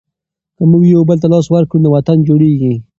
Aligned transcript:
که 0.57 0.63
موږ 0.71 0.83
یو 0.95 1.01
بل 1.09 1.17
ته 1.23 1.27
لاس 1.33 1.45
ورکړو 1.49 1.83
نو 1.83 1.89
وطن 1.95 2.17
جوړیږي. 2.27 2.73